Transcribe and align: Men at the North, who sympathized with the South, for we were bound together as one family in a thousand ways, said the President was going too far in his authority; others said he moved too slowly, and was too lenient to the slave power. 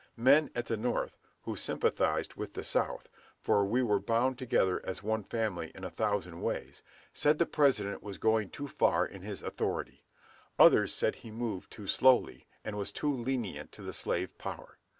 Men 0.17 0.49
at 0.55 0.65
the 0.65 0.77
North, 0.77 1.15
who 1.43 1.55
sympathized 1.55 2.33
with 2.33 2.53
the 2.55 2.63
South, 2.63 3.07
for 3.39 3.63
we 3.63 3.83
were 3.83 3.99
bound 3.99 4.39
together 4.39 4.81
as 4.83 5.03
one 5.03 5.21
family 5.21 5.71
in 5.75 5.83
a 5.83 5.91
thousand 5.91 6.41
ways, 6.41 6.81
said 7.13 7.37
the 7.37 7.45
President 7.45 8.01
was 8.01 8.17
going 8.17 8.49
too 8.49 8.67
far 8.67 9.05
in 9.05 9.21
his 9.21 9.43
authority; 9.43 10.03
others 10.57 10.91
said 10.91 11.17
he 11.17 11.29
moved 11.29 11.69
too 11.69 11.85
slowly, 11.85 12.47
and 12.65 12.79
was 12.79 12.91
too 12.91 13.13
lenient 13.13 13.71
to 13.73 13.83
the 13.83 13.93
slave 13.93 14.35
power. 14.39 14.79